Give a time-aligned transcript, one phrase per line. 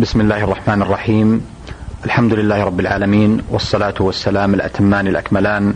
[0.00, 1.46] بسم الله الرحمن الرحيم
[2.04, 5.74] الحمد لله رب العالمين والصلاة والسلام الأتمان الأكملان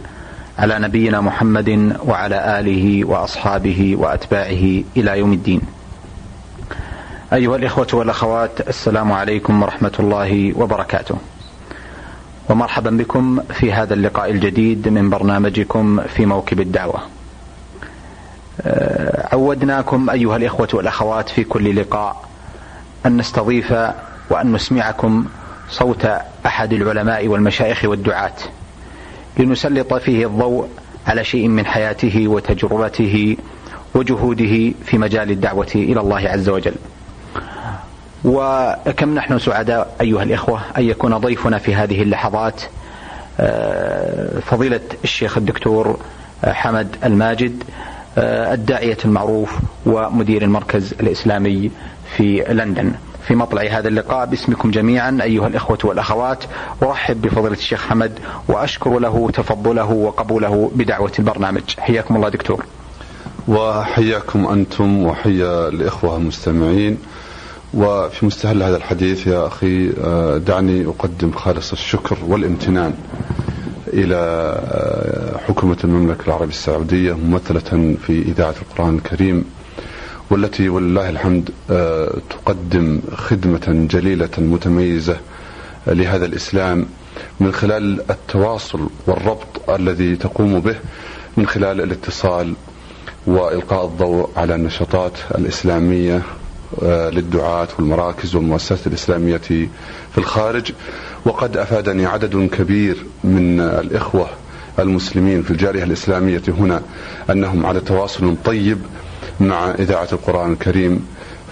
[0.59, 5.61] على نبينا محمد وعلى آله وأصحابه وأتباعه إلى يوم الدين
[7.33, 11.17] أيها الإخوة والأخوات السلام عليكم ورحمة الله وبركاته
[12.49, 17.01] ومرحبا بكم في هذا اللقاء الجديد من برنامجكم في موكب الدعوة
[19.33, 22.25] عودناكم أيها الإخوة والأخوات في كل لقاء
[23.07, 23.75] أن نستضيف
[24.31, 25.25] وأن نسمعكم
[25.71, 26.09] صوت
[26.47, 28.35] أحد العلماء والمشايخ والدعاة
[29.39, 30.69] لنسلط فيه الضوء
[31.07, 33.37] على شيء من حياته وتجربته
[33.95, 36.75] وجهوده في مجال الدعوة إلى الله عز وجل.
[38.25, 42.63] وكم نحن سعداء أيها الإخوة أن يكون ضيفنا في هذه اللحظات
[43.41, 45.99] آه، فضيلة الشيخ الدكتور
[46.45, 47.65] حمد الماجد
[48.19, 51.71] آه، الداعية المعروف ومدير المركز الإسلامي
[52.17, 52.93] في لندن
[53.27, 54.27] في مطلع هذا اللقاء.
[54.27, 56.45] باسمكم جميعا أيها الإخوة والأخوات
[56.83, 58.13] أرحب بفضيلة الشيخ حمد
[58.49, 61.63] وأشكر له تفضله وقبوله بدعوة البرنامج.
[61.79, 62.65] حياكم الله دكتور.
[63.49, 66.99] وحياكم أنتم وحيا الإخوة المستمعين.
[67.75, 72.95] وفي مستهل هذا الحديث يا أخي آه، دعني أقدم خالص الشكر والامتنان
[73.93, 79.45] إلى آه، حكومة المملكة العربية السعودية ممثلة في إذاعة القرآن الكريم.
[80.31, 85.17] والتي ولله الحمد آه، تقدم خدمة جليلة متميزة
[85.87, 86.87] لهذا الإسلام
[87.41, 90.77] من خلال التواصل والربط الذي تقوم به
[91.37, 92.55] من خلال الاتصال
[93.27, 96.23] وإلقاء الضوء على النشاطات الإسلامية
[96.83, 100.73] آه، للدعاة والمراكز والمؤسسات الإسلامية في الخارج.
[101.25, 104.27] وقد أفادني عدد كبير من الإخوة
[104.79, 106.83] المسلمين في الجارية الإسلامية هنا
[107.31, 108.79] أنهم على تواصل طيب
[109.41, 111.07] مع إذاعة القرآن الكريم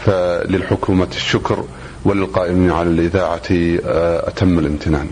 [0.04, 1.64] فللحكومة الشكر
[2.04, 5.08] وللقائمين على الإذاعة آه، أتم الامتنان.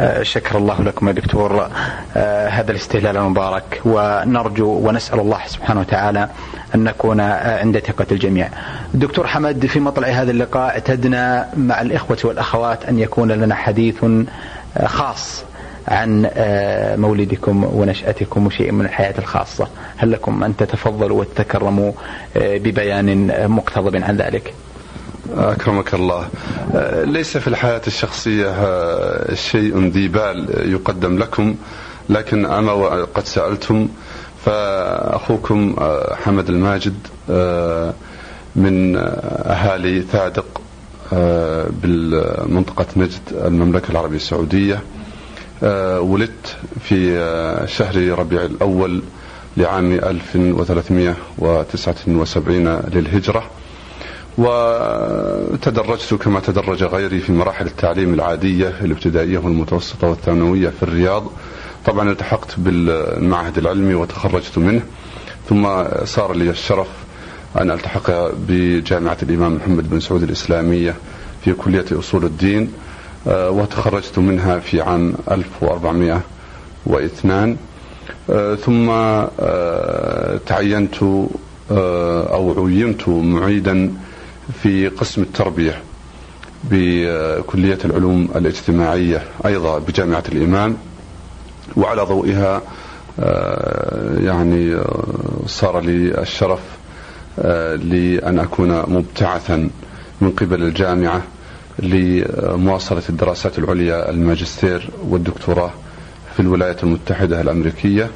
[0.00, 1.68] آه، شكر الله لكم يا دكتور.
[2.16, 6.28] آه، هذا الاستهلال المبارك ونرجو ونسأل الله سبحانه وتعالى
[6.74, 8.48] أن نكون عند ثقة الجميع.
[8.94, 14.04] دكتور حمد في مطلع هذا اللقاء اعتدنا مع الإخوة والأخوات أن يكون لنا حديث
[14.86, 15.44] خاص.
[15.88, 19.68] عن آه، مولدكم ونشأتكم وشيء من الحياة الخاصة.
[19.96, 21.92] هل لكم أن تتفضلوا وتتكرموا
[22.36, 24.54] آه، ببيان مقتضب عن ذلك؟
[25.36, 26.28] أكرمك الله.
[26.74, 28.54] آه، ليس في الحياة الشخصية
[29.34, 31.54] شيء ذي بال يقدم لكم
[32.08, 32.72] لكن أما
[33.14, 33.88] قد سألتم
[34.44, 35.76] فأخوكم
[36.24, 36.94] حمد الماجد
[38.56, 40.60] من أهالي ثادق
[41.82, 44.74] بالمنطقة نجد المملكة العربية السعودية.
[44.74, 45.01] آه،
[45.98, 49.02] ولدت في آه، شهر ربيع الأول
[49.56, 53.44] لعام 1379 للهجرة.
[54.38, 61.24] وتدرجت كما تدرج غيري في مراحل التعليم العادية الابتدائية والمتوسطة والثانوية في الرياض.
[61.86, 64.82] طبعا التحقت بالمعهد العلمي وتخرجت منه.
[65.48, 66.88] ثم صار لي الشرف
[67.60, 68.10] أن ألتحق
[68.48, 70.94] بجامعة الإمام محمد بن سعود الإسلامية
[71.44, 72.62] في كلية أصول الدين.
[72.62, 72.68] آه،
[73.26, 77.56] وتخرجت منها في عام 1402
[78.30, 80.94] آه، ثم آه، تعينت
[81.70, 83.92] أو عينت معيدا
[84.62, 85.82] في قسم التربية
[86.64, 90.76] بكلية العلوم الاجتماعية أيضا بجامعة الإمام
[91.76, 92.62] وعلى ضوئها
[94.18, 94.76] يعني
[95.46, 96.60] صار لي الشرف
[97.74, 99.70] لأن أكون مبتعثا
[100.20, 101.22] من قبل الجامعة
[101.78, 105.70] لمواصلة الدراسات العليا الماجستير والدكتوراه
[106.36, 108.10] في الولايات المتحدة الأمريكية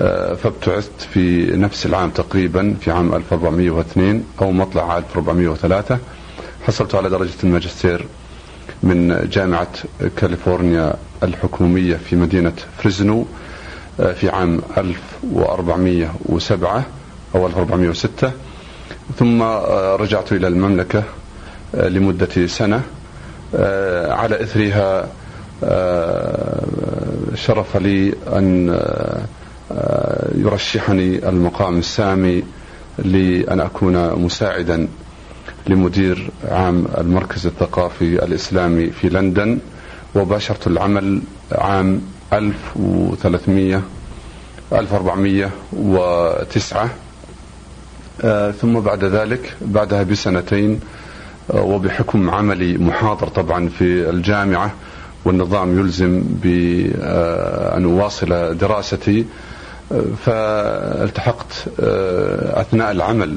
[0.00, 5.98] آه، فابتعثت في نفس العام تقريبا في عام 1402 أو مطلع 1403
[6.66, 8.04] حصلت على درجة الماجستير
[8.82, 9.68] من جامعة
[10.16, 13.26] كاليفورنيا الحكومية في مدينة فريزنو
[14.00, 16.84] آه، في عام 1407
[17.34, 18.32] أو 1406
[19.18, 21.02] ثم آه، رجعت إلى المملكة
[21.74, 22.82] لمدة سنة
[23.54, 25.08] آه، على إثرها
[25.64, 26.62] آه،
[27.34, 29.22] شرف لي أن آه،
[30.34, 32.42] يرشحني المقام السامي
[32.98, 34.88] لأن أكون مساعدا
[35.66, 39.58] لمدير عام المركز الثقافي الإسلامي في لندن
[40.14, 41.20] وباشرت العمل
[41.52, 42.00] عام
[42.32, 43.82] 1300
[44.72, 46.90] 1409
[48.60, 50.80] ثم بعد ذلك بعدها بسنتين
[51.54, 54.72] وبحكم عملي محاضر طبعا في الجامعة
[55.24, 59.24] والنظام يلزم بأن أواصل دراستي
[60.24, 61.64] فالتحقت
[62.60, 63.36] أثناء العمل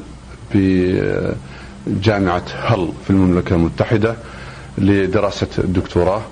[0.54, 4.14] بجامعة هل في المملكة المتحدة
[4.78, 6.22] لدراسة الدكتوراه.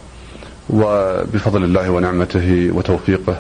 [0.71, 3.37] وبفضل الله ونعمته وتوفيقه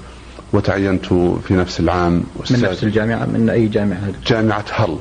[0.53, 1.05] وتعينت
[1.47, 4.97] في نفس العام من نفس الجامعة؟ من أي جامعة؟ جامعة هل.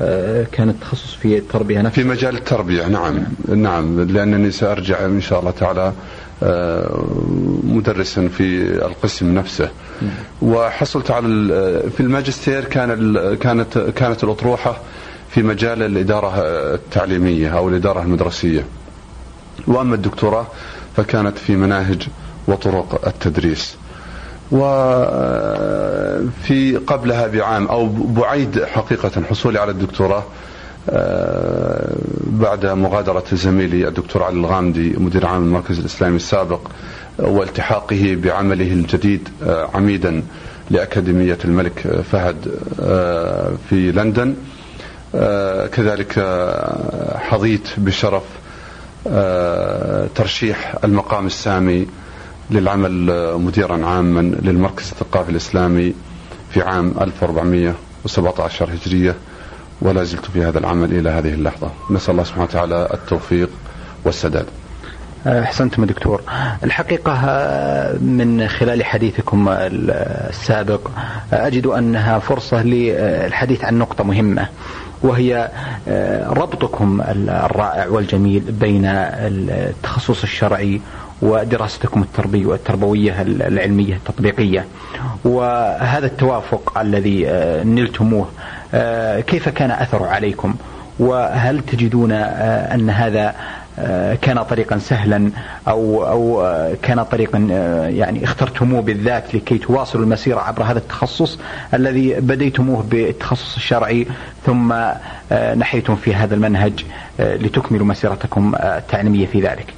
[0.00, 2.02] آه، كان التخصص في التربية نفسها.
[2.02, 3.14] في مجال التربية نعم.
[3.48, 5.92] نعم, نعم لأنني سأرجع إن شاء الله تعالى
[6.42, 7.04] آه،
[7.64, 9.70] مدرسا في القسم نفسه.
[10.42, 11.28] وحصلت على
[11.96, 14.80] في الماجستير كان كانت كانت الأطروحة
[15.30, 16.32] في مجال الإدارة
[16.74, 18.64] التعليمية أو الإدارة المدرسية.
[19.66, 20.46] وأما الدكتوراه
[20.96, 22.08] فكانت في مناهج
[22.48, 23.76] وطرق التدريس.
[24.52, 26.36] وفي
[26.86, 30.24] قبلها بعام أو بعيد حقيقة حصولي على الدكتوراه
[30.90, 31.96] آه،
[32.26, 36.60] بعد مغادرة زميلي الدكتور علي الغامدي مدير عام المركز الإسلامي السابق
[37.18, 40.22] والتحاقه بعمله الجديد آه، عميدا
[40.70, 42.36] لأكاديمية الملك فهد
[42.82, 44.34] آه، في لندن.
[45.72, 46.24] كذلك
[47.14, 48.22] حظيت بشرف
[50.14, 51.86] ترشيح المقام السامي
[52.50, 52.90] للعمل
[53.38, 55.94] مديرا عاما للمركز الثقافي الإسلامي
[56.50, 59.14] في عام 1417 هجرية
[59.80, 61.70] ولا زلت في هذا العمل إلى هذه اللحظة.
[61.90, 63.48] نسأل الله سبحانه وتعالى التوفيق
[64.04, 64.46] والسداد.
[65.26, 66.22] أحسنتم دكتور.
[66.64, 67.12] الحقيقة
[68.00, 70.90] من خلال حديثكم السابق
[71.32, 74.48] أجد أنها فرصة للحديث عن نقطة مهمة
[75.02, 75.50] وهي
[76.28, 80.80] ربطكم الرائع والجميل بين التخصص الشرعي
[81.22, 84.64] ودراستكم التربية والتربوية العلمية التطبيقية
[85.24, 87.24] وهذا التوافق الذي
[87.64, 88.28] نلتموه
[89.26, 90.54] كيف كان أثره عليكم
[90.98, 93.34] وهل تجدون أن هذا
[94.22, 95.30] كان طريقا سهلا
[95.68, 96.42] أو أو
[96.82, 97.38] كان طريقا
[97.90, 101.38] يعني اخترتموه بالذات لكي تواصلوا المسيرة عبر هذا التخصص
[101.74, 104.06] الذي بديتموه بالتخصص الشرعي
[104.46, 104.74] ثم
[105.32, 106.84] نحيتم في هذا المنهج
[107.18, 109.74] لتكملوا مسيرتكم التعليمية في ذلك.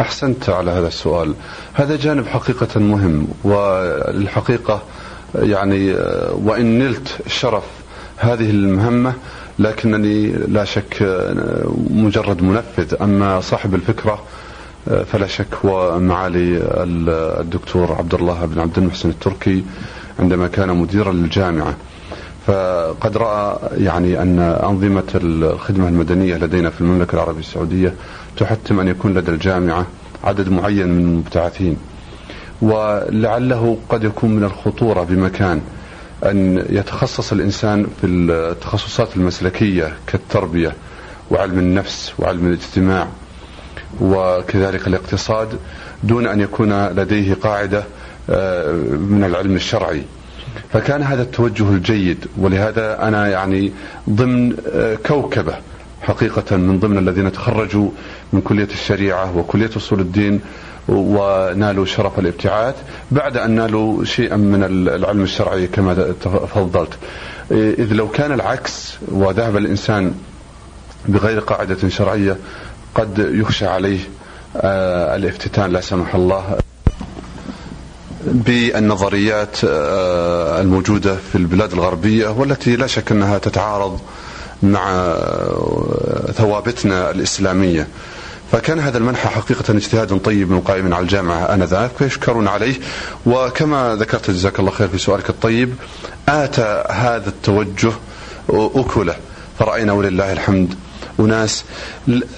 [0.00, 1.34] أحسنت على هذا السؤال.
[1.74, 4.82] هذا جانب حقيقة مهم والحقيقة
[5.34, 5.92] يعني
[6.32, 7.64] وإن نلت شرف
[8.16, 9.12] هذه المهمة
[9.58, 10.96] لكنني لا شك
[11.90, 14.22] مجرد منفذ أما صاحب الفكرة
[15.12, 16.60] فلا شك هو معالي
[17.40, 19.64] الدكتور عبد الله بن عبد المحسن التركي
[20.18, 21.74] عندما كان مديرا للجامعة
[22.46, 27.94] فقد رأى يعني أن أنظمة الخدمة المدنية لدينا في المملكة العربية السعودية
[28.36, 29.86] تحتم أن يكون لدى الجامعة
[30.24, 31.76] عدد معين من المبتعثين.
[32.62, 35.60] ولعله قد يكون من الخطورة بمكان
[36.24, 40.72] أن يتخصص الإنسان في التخصصات المسلكية كالتربية
[41.30, 43.08] وعلم النفس وعلم الاجتماع
[44.00, 45.48] وكذلك الاقتصاد
[46.04, 47.84] دون أن يكون لديه قاعدة
[48.30, 50.02] آه، من العلم الشرعي.
[50.72, 53.72] فكان هذا التوجه الجيد ولهذا أنا يعني
[54.10, 55.54] ضمن آه، كوكبة
[56.02, 57.90] حقيقة من ضمن الذين تخرجوا
[58.32, 60.40] من كلية الشريعة وكلية أصول الدين
[60.88, 62.74] ونالوا شرف الابتعاث
[63.10, 66.92] بعد أن نالوا شيئا من العلم الشرعي كما تفضلت.
[67.50, 70.14] إذ لو كان العكس وذهب الإنسان
[71.08, 72.36] بغير قاعدة شرعية
[72.94, 74.00] قد يخشى عليه
[74.56, 76.58] آه، الافتتان لا سمح الله.
[78.26, 84.00] بالنظريات آه، الموجودة في البلاد الغربية والتي لا شك أنها تتعارض
[84.62, 87.88] مع آه، ثوابتنا الإسلامية.
[88.52, 92.74] فكان هذا المنحى حقيقة اجتهاد طيب من قائم على الجامعة آنذاك ويشكرون عليه.
[93.26, 95.74] وكما ذكرت جزاك الله خير في سؤالك الطيب
[96.28, 97.92] آتى هذا التوجه
[98.50, 99.14] أكلة.
[99.58, 100.74] فرأينا ولله الحمد.
[101.20, 101.64] أناس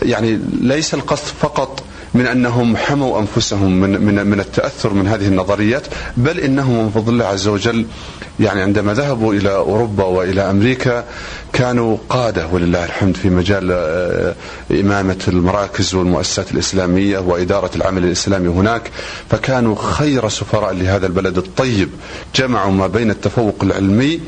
[0.03, 1.83] يعني ليس القصد فقط
[2.15, 5.87] من أنهم حموا أنفسهم من من من التأثر من هذه النظريات
[6.17, 7.87] بل إنهم من فضل الله عز وجل
[8.41, 11.05] يعني عندما ذهبوا إلى أوروبا وإلى أمريكا
[11.53, 14.35] كانوا قادة ولله الحمد في مجال آه،
[14.71, 18.91] إمامة المراكز والمؤسسات الإسلامية وإدارة العمل الإسلامي هناك
[19.31, 21.89] فكانوا خير سفراء لهذا البلد الطيب
[22.37, 24.21] جمعوا ما بين التفوق العلمي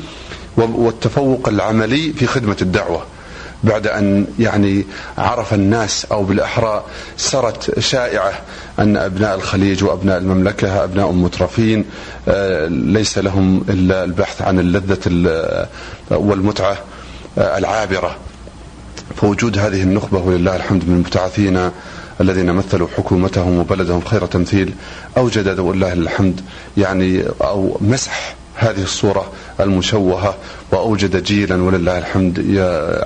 [0.57, 3.03] والتفوق العملي في خدمة الدعوة.
[3.63, 4.85] بعد أن يعني
[5.17, 6.83] عرف الناس أو بالأحرى
[7.17, 8.33] سرت شائعة
[8.79, 11.85] أن أبناء الخليج وأبناء المملكة أبناء مترفين
[12.27, 14.99] آه، ليس لهم إلا البحث عن اللذة
[16.11, 16.77] والمتعة
[17.37, 18.15] آه، العابرة.
[19.15, 21.71] فوجود هذه النخبة ولله الحمد من المبتعثين
[22.21, 24.73] الذين مثلوا حكومتهم وبلدهم خير تمثيل
[25.17, 26.41] أوجد ولله الحمد
[26.77, 30.35] يعني أو مسح هذه الصورة المشوهة
[30.71, 32.57] وأوجد جيلا ولله الحمد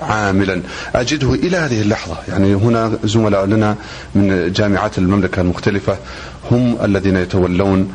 [0.02, 0.62] عاملا.
[0.96, 2.18] أجده إلى هذه اللحظة.
[2.28, 3.76] يعني هنا زملاء لنا
[4.16, 5.98] من جامعات المملكة المختلفة
[6.52, 7.94] هم الذين يتولون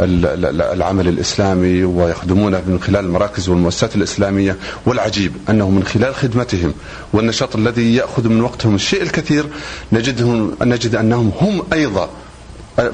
[0.00, 4.56] العمل الإسلامي ويخدمونه من خلال المراكز والمؤسسات الإسلامية.
[4.86, 6.74] والعجيب أنه من خلال خدمتهم
[7.12, 9.46] والنشاط الذي يأخذ من وقتهم الشيء الكثير
[9.92, 12.08] نجدهم نجد أنهم هم أيضا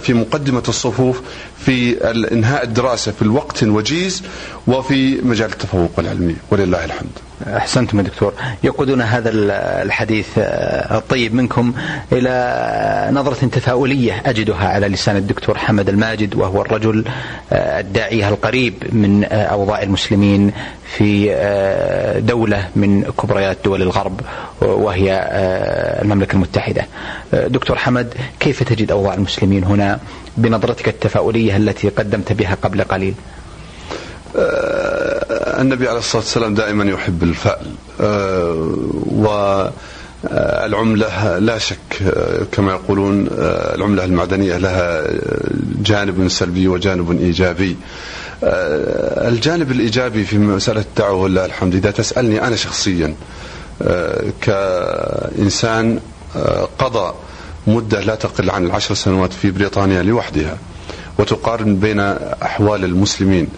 [0.02, 1.20] في مقدمة الصفوف
[1.66, 4.22] في إنهاء الدراسة في الوقت وجيز
[4.66, 7.10] وفي مجال التفوق العلمي ولله الحمد.
[7.46, 8.32] أحسنتم يا دكتور
[8.64, 9.30] يقودنا هذا
[9.82, 11.72] الحديث آه، الطيب منكم
[12.12, 17.04] إلى نظرة تفاؤلية أجدها على لسان الدكتور حمد الماجد وهو الرجل
[17.52, 20.52] آه، الداعيه القريب من آه، أوضاع المسلمين
[20.96, 21.32] في
[22.26, 24.20] دولة من كبريات دول الغرب
[24.60, 25.28] وهي
[26.02, 26.86] المملكة المتحدة.
[27.32, 29.98] دكتور حمد كيف تجد أوضاع المسلمين هنا
[30.36, 33.14] بنظرتك التفاؤلية التي قدمت بها قبل قليل؟
[35.62, 37.66] النبي عليه الصلاة والسلام دائما يحب الفأل
[38.00, 38.76] آه،
[40.24, 45.04] والعملة لا شك آه، كما يقولون آه، العملة المعدنية لها
[45.82, 47.76] جانب سلبي وجانب إيجابي.
[48.42, 53.14] الجانب الإيجابي في مسألة الدعوة ولله الحمد إذا تسألني أنا شخصيا
[54.40, 56.00] كإنسان
[56.78, 57.14] قضى
[57.66, 60.58] مدة لا تقل عن العشر سنوات في بريطانيا لوحدها
[61.18, 62.00] وتقارن بين
[62.42, 63.48] أحوال المسلمين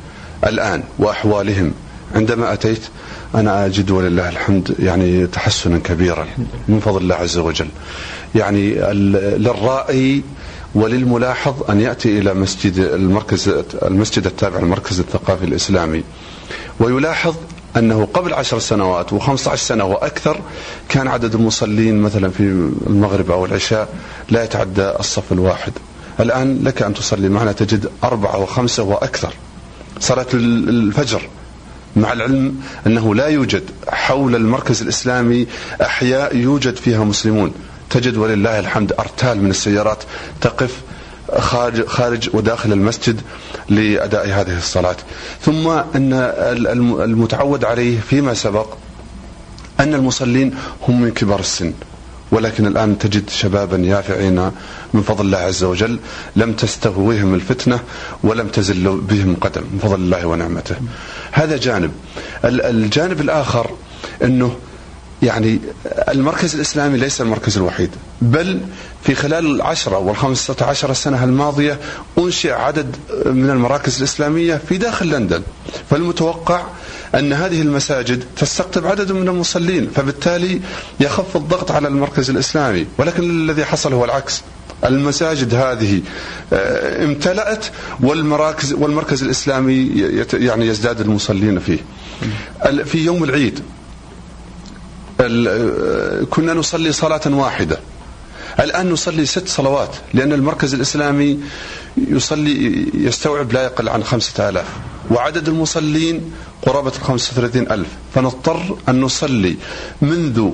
[0.47, 1.73] الآن وأحوالهم
[2.15, 2.83] عندما أتيت
[3.35, 6.27] أنا أجد ولله الحمد يعني تحسنا كبيرا
[6.69, 7.69] من فضل الله عز وجل.
[8.35, 8.71] يعني
[9.39, 10.23] للرائي
[10.75, 13.49] وللملاحظ أن يأتي إلى مسجد المركز
[13.83, 16.05] المسجد التابع للمركز الثقافي الإسلامي
[16.81, 17.35] ويلاحظ
[17.77, 20.41] أنه قبل عشر سنوات و15 سنة وأكثر
[20.89, 22.41] كان عدد المصلين مثلا في
[22.87, 23.89] المغرب أو العشاء
[24.31, 25.73] لا يتعدى الصف الواحد.
[26.21, 29.33] الآن لك أن تصلي معنا تجد أربعة وخمسة وأكثر.
[30.01, 31.23] صلاة الفجر.
[31.97, 35.47] مع العلم أنه لا يوجد حول المركز الإسلامي
[35.83, 37.53] أحياء يوجد فيها مسلمون
[37.91, 40.03] تجد ولله الحمد أرتال من السيارات
[40.41, 40.81] تقف
[41.39, 43.21] خارج خارج وداخل المسجد
[43.69, 44.97] لأداء هذه الصلاة.
[45.43, 46.13] ثم أن
[47.01, 48.67] المتعود عليه فيما سبق
[49.81, 50.55] أن المصلين
[50.89, 51.73] هم من كبار السن.
[52.31, 54.51] ولكن الآن تجد شبابا يافعين
[54.95, 55.99] من فضل الله عز وجل
[56.37, 57.81] لم تستهويهم الفتنة
[58.23, 60.77] ولم تزل بهم قدم من فضل الله ونعمته.
[61.33, 61.91] هذا جانب.
[62.45, 63.71] الجانب الآخر
[64.23, 64.57] أنه
[65.23, 65.59] يعني
[66.09, 67.91] المركز الإسلامي ليس المركز الوحيد
[68.23, 68.61] بل
[69.05, 71.79] في خلال العشرة والخمسة عشر سنة الماضية
[72.19, 75.43] أنشئ عدد من المراكز الإسلامية في داخل لندن.
[75.91, 76.63] فالمتوقع
[77.15, 80.61] أن هذه المساجد تستقطب عدد من المصلين فبالتالي
[81.01, 82.87] يخف الضغط على المركز الإسلامي.
[82.99, 84.43] ولكن الذي حصل هو العكس.
[84.85, 86.01] المساجد هذه
[86.53, 87.67] آه، امتلأت
[88.01, 89.89] والمراكز والمركز الإسلامي
[90.33, 91.79] يعني يزداد المصلين فيه.
[92.85, 93.61] في يوم العيد
[96.31, 97.79] كنا نصلي صلاة واحدة.
[98.61, 101.39] الآن نصلي ست صلوات لأن المركز الإسلامي
[101.97, 104.67] يصلي يستوعب لا يقل عن خمسة آلاف.
[105.11, 107.89] وعدد المصلين قرابة الخمسة وثلاثين ألف.
[108.15, 109.57] فنضطر أن نصلي
[110.03, 110.51] منذ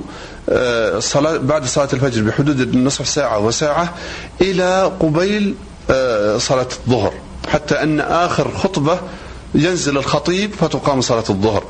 [0.49, 3.95] آه، صلاة بعد صلاة الفجر بحدود نصف ساعة وساعة
[4.41, 5.55] إلى قبيل
[5.91, 7.13] آه، صلاة الظهر.
[7.49, 9.01] حتى أن آخر خطبة
[9.55, 11.65] ينزل الخطيب فتقام صلاة الظهر.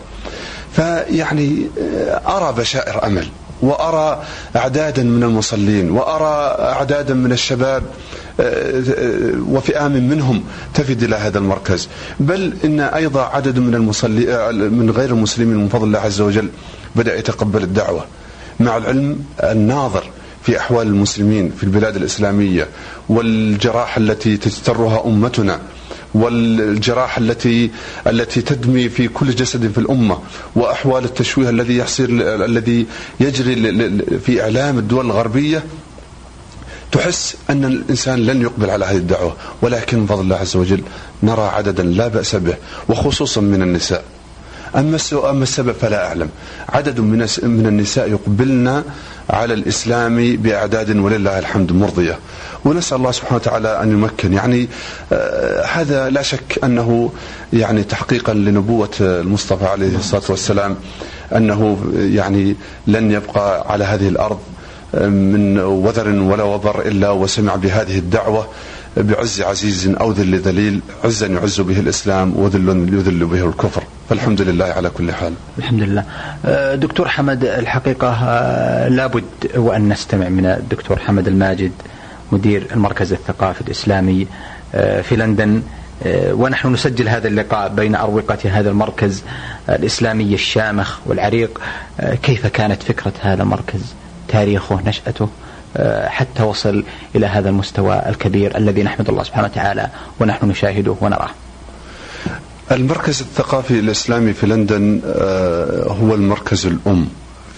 [0.73, 3.29] فيعني آه، أرى بشائر أمل
[3.63, 4.23] وأرى
[4.57, 7.83] أعدادا من المصلين وأرى أعدادا من الشباب
[8.41, 11.89] آه، آه، وفئام منهم تفد إلى هذا المركز.
[12.21, 16.49] بل إن أيضا عدد من المصلي من غير المسلمين من فضل الله عز وجل
[16.97, 18.05] بدأ يتقبل الدعوة.
[18.61, 20.05] مع العلم الناظر
[20.43, 22.69] في أحوال المسلمين في البلاد الإسلامية
[23.09, 25.61] والجراحة التي تجترها أمتنا
[26.15, 27.71] والجراحة التي
[28.07, 30.19] التي تدمي في كل جسد في الأمة
[30.55, 32.87] وأحوال التشويه الذي يحصل الذي
[33.21, 33.55] يجري
[34.19, 35.65] في إعلام الدول الغربية
[36.93, 40.83] تحس أن الإنسان لن يقبل على هذه الدعوة ولكن من فضل الله عز وجل
[41.23, 42.55] نرى عددا لا بأس به
[42.89, 44.05] وخصوصا من النساء.
[44.77, 46.29] أما أما السبب فلا أعلم.
[46.69, 48.85] عدد من من النساء يقبلن
[49.31, 52.19] على الإسلام بأعداد ولله الحمد مرضية.
[52.65, 54.33] ونسأل الله سبحانه وتعالى أن يمكن.
[54.33, 54.69] يعني
[55.13, 57.13] آه هذا لا شك أنه
[57.53, 60.77] يعني تحقيقا لنبوة المصطفى عليه الصلاة والسلام
[61.37, 62.57] أنه يعني
[62.87, 64.39] لن يبقى على هذه الأرض
[64.95, 68.47] من وذر ولا وبر إلا وسمع بهذه الدعوة
[68.97, 73.83] بعز عزيز أو ذل ذليل عزا يعز به الإسلام وذل يذل به الكفر.
[74.11, 75.35] فالحمد لله على كل حال.
[75.59, 76.05] الحمد لله.
[76.45, 79.25] أه، دكتور حمد الحقيقة أه، لابد
[79.57, 81.73] وأن نستمع من الدكتور حمد الماجد
[82.33, 84.27] مدير المركز الثقافي الإسلامي
[84.75, 85.63] أه، في لندن.
[86.07, 89.23] ونحن نسجل هذا اللقاء بين أروقة هذا المركز
[89.69, 91.61] الإسلامي الشامخ والعريق.
[92.23, 93.95] كيف كانت فكرة هذا المركز؟
[94.29, 95.29] تاريخه نشأته
[96.07, 99.89] حتى وصل إلى هذا المستوى الكبير الذي نحمد الله سبحانه وتعالى
[100.21, 101.31] ونحن نشاهده ونراه.
[102.73, 105.01] المركز الثقافي الإسلامي في لندن
[105.87, 107.07] هو المركز الأم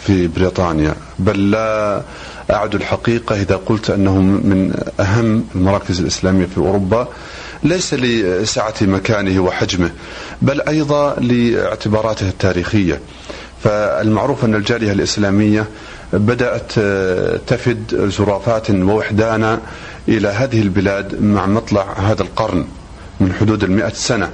[0.06, 0.94] في بريطانيا.
[1.18, 2.02] بل لا
[2.50, 7.08] أعد الحقيقة إذا قلت أنه من أهم المراكز الإسلامية في أوروبا
[7.62, 9.90] ليس لسعة مكانه وحجمه
[10.42, 13.00] بل أيضا لاعتباراته التاريخية.
[13.64, 15.66] فالمعروف أن الجالية الإسلامية
[16.12, 16.72] بدأت
[17.46, 19.60] تفد زرافات ووحدانا
[20.08, 22.64] إلى هذه البلاد مع مطلع هذا القرن
[23.20, 24.30] من حدود المئة سنة.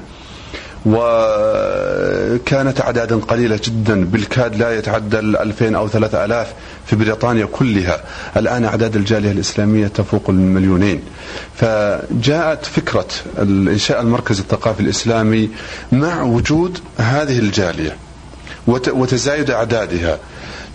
[0.86, 4.04] وكانت أعداد قليلة جدا.
[4.04, 6.52] بالكاد لا يتعدى الألفين أو ثلاثة ألاف
[6.86, 8.00] في بريطانيا كلها.
[8.36, 11.02] الآن أعداد الجالية الإسلامية تفوق المليونين.
[11.56, 13.06] فجاءت فكرة
[13.38, 15.50] إنشاء المركز الثقافي الإسلامي
[15.92, 17.96] مع وجود هذه الجالية
[18.66, 20.18] وتزايد أعدادها.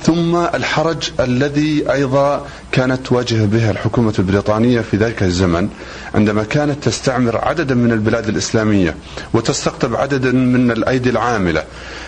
[0.04, 5.70] ثم الحرج الذي أيضا كانت تواجه به الحكومة البريطانية في ذلك الزمن
[6.16, 8.96] عندما كانت تستعمر عددا من البلاد الإسلامية
[9.34, 11.64] وتستقطب عددا من الأيدي العاملة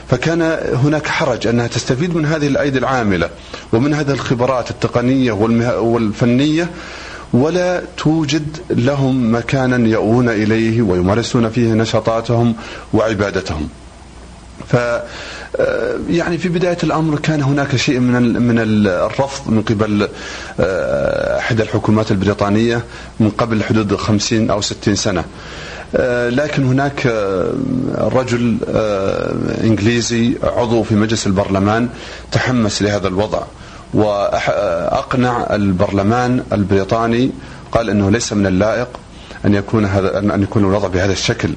[0.10, 0.42] فكان
[0.84, 3.30] هناك حرج أنها تستفيد من هذه الأيدي العاملة
[3.74, 5.32] ومن هذه الخبرات التقنية
[5.82, 6.70] والفنية
[7.34, 12.56] ولا توجد لهم مكانا يأوون إليه ويمارسون فيه نشاطاتهم
[12.94, 13.70] وعبادتهم.
[14.68, 14.76] ف
[16.10, 20.08] يعني في بداية الأمر كان هناك شيء من من الرفض من قبل
[20.60, 22.84] آه، إحدى الحكومات البريطانية
[23.20, 25.24] من قبل حدود 50 أو 60 سنة.
[25.96, 27.06] آه، لكن هناك
[27.98, 28.58] رجل
[29.64, 31.90] إنجليزي عضو في مجلس البرلمان
[32.32, 33.42] تحمس لهذا الوضع
[33.94, 37.32] وأقنع البرلمان البريطاني
[37.72, 38.88] قال إنه ليس من اللائق
[39.46, 41.50] أن يكون هذا أن يكون الوضع بهذا الشكل.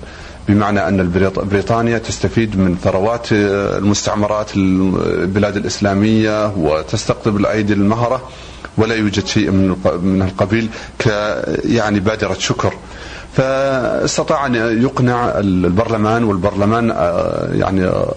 [0.49, 1.11] بمعنى أن
[1.51, 8.23] بريطانيا تستفيد من ثروات المستعمرات البلاد الإسلامية وتستقطب الأيدي المهرة
[8.77, 9.51] ولا يوجد شيء
[10.03, 11.07] من القبيل ك
[11.65, 12.75] يعني بادرة شكر.
[13.33, 18.15] فاستطاع أن يقنع البرلمان والبرلمان آه، يعني آه،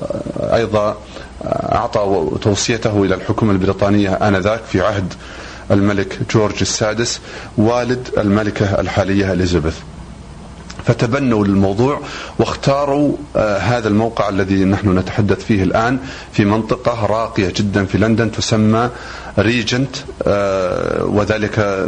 [0.55, 0.97] أيضا
[1.45, 5.13] أعطى توصيته إلى الحكومة البريطانية آنذاك في عهد
[5.71, 7.19] الملك جورج السادس
[7.57, 9.75] والد الملكة الحالية إليزابيث.
[10.85, 12.01] فتبنوا الموضوع
[12.39, 15.97] واختاروا آه هذا الموقع الذي نحن نتحدث فيه الآن
[16.33, 18.89] في منطقة راقية جدا في لندن تسمى
[19.39, 21.87] ريجنت آه وذلك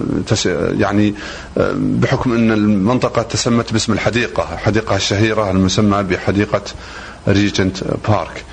[0.79, 1.15] يعني
[1.57, 6.61] آه بحكم أن المنطقة تسمت باسم الحديقة، الحديقة الشهيرة المسمى بحديقة
[7.27, 7.77] ريجنت
[8.07, 8.43] بارك.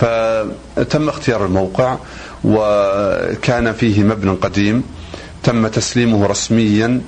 [0.00, 1.96] فتم اختيار الموقع
[2.44, 4.82] وكان فيه مبنى قديم
[5.42, 7.00] تم تسليمه رسميا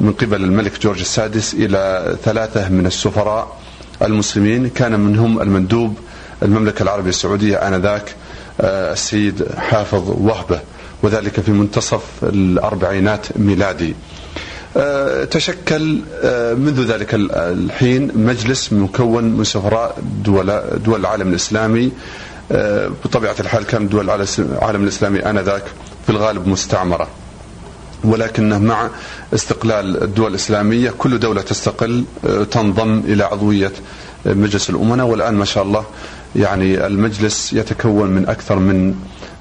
[0.00, 3.56] من قبل الملك جورج السادس إلى ثلاثة من السفراء
[4.02, 4.68] المسلمين.
[4.68, 5.98] كان منهم المندوب
[6.42, 8.14] المملكة العربية السعودية آنذاك
[8.60, 10.60] آه، السيد حافظ وهبة
[11.02, 13.94] وذلك في منتصف الأربعينات ميلادي.
[14.76, 21.92] آه، تشكل آه، منذ ذلك الحين مجلس مكون من سفراء دول, دول العالم الإسلامي.
[23.04, 25.62] بطبيعة الحال كان دول العالم الإسلامي آنذاك
[26.06, 27.08] في الغالب مستعمرة.
[28.04, 28.88] ولكنه مع
[29.34, 33.72] استقلال الدول الإسلامية كل دولة تستقل آه، تنضم إلى عضوية
[34.26, 35.06] مجلس الأمناء.
[35.06, 35.84] والآن ما شاء الله
[36.36, 38.94] يعني المجلس يتكون من أكثر من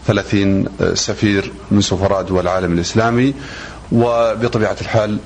[0.07, 3.33] 30 آه، سفير من سفراء دول العالم الإسلامي.
[3.91, 5.17] وبطبيعة الحال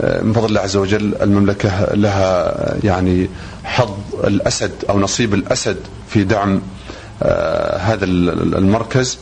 [0.00, 3.28] آه، من فضل الله عز وجل المملكة لها يعني
[3.64, 3.90] حظ
[4.24, 5.76] الأسد أو نصيب الأسد
[6.08, 6.60] في دعم
[7.80, 9.18] هذا المركز.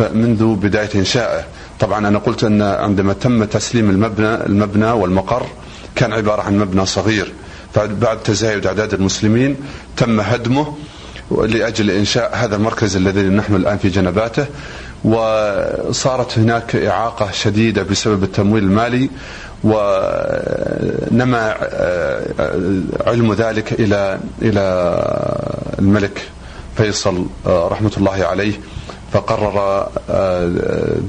[0.00, 1.44] منذ بداية إنشائه
[1.80, 5.46] طبعا أنا قلت أن عندما تم تسليم المبنى المبنى والمقر
[5.94, 7.32] كان عبارة عن مبنى صغير.
[7.76, 9.56] بعد تزايد أعداد المسلمين
[9.96, 10.74] تم هدمه
[11.30, 14.46] لأجل إنشاء هذا المركز الذي نحن الآن في جنباته
[15.04, 19.10] وصارت هناك إعاقة شديدة بسبب التمويل المالي
[19.64, 21.54] ونما
[23.06, 24.60] علم ذلك إلى إلى
[25.78, 26.22] الملك
[26.76, 28.52] فيصل رحمة الله عليه.
[29.12, 30.48] فقرر آه،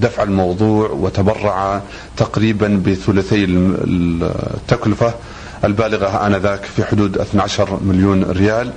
[0.01, 1.81] دفع الموضوع وتبرع
[2.17, 5.13] تقريبا بثلثي التكلفة
[5.63, 8.71] البالغة آنذاك في حدود 12 مليون ريال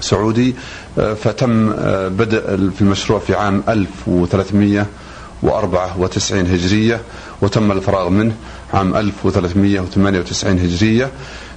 [0.00, 0.54] سعودي
[0.98, 7.00] آه، فتم آه، بدء في المشروع في عام 1394 هجرية
[7.42, 8.32] وتم الفراغ منه
[8.74, 11.10] عام 1398 هجرية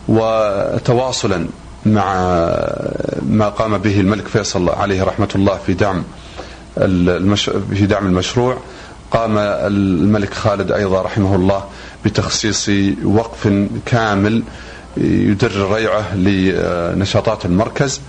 [0.07, 1.45] وتواصلا
[1.85, 2.13] مع
[3.21, 6.03] ما قام به الملك فيصل عليه رحمة الله في دعم.
[6.75, 8.57] في دعم المشروع
[9.11, 11.63] قام الملك خالد أيضا رحمه الله
[12.05, 12.69] بتخصيص
[13.05, 14.43] وقف كامل
[14.97, 18.01] يدر ريعه لنشاطات المركز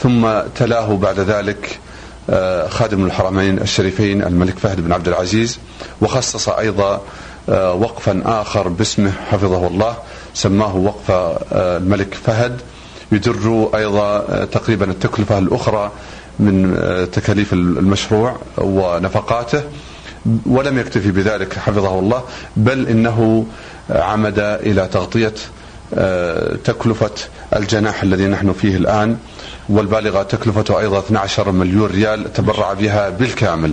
[0.00, 1.78] ثم تلاه بعد ذلك
[2.70, 5.58] خادم الحرمين الشريفين الملك فهد بن عبد العزيز
[6.00, 7.00] وخصص أيضا
[7.48, 9.96] وقفا آخر باسمه حفظه الله
[10.34, 11.10] سماه وقف
[11.52, 12.60] الملك فهد
[13.12, 15.90] يدر أيضا تقريبا التكلفة الأخرى
[16.38, 16.76] من
[17.12, 19.62] تكاليف المشروع ونفقاته
[20.46, 22.22] ولم يكتفي بذلك حفظه الله
[22.56, 23.46] بل إنه
[23.90, 25.34] عمد إلى تغطية
[25.94, 27.10] آه، تكلفة
[27.56, 29.16] الجناح الذي نحن فيه الآن
[29.68, 33.72] والبالغة تكلفته أيضا 12 مليون ريال تبرع بها بالكامل.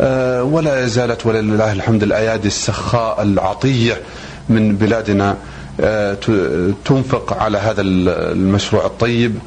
[0.00, 4.00] آه، ولا زالت ولله الحمد الأيادي السخاء العطية
[4.48, 5.36] من بلادنا
[5.80, 6.16] آه،
[6.84, 9.38] تنفق على هذا المشروع الطيب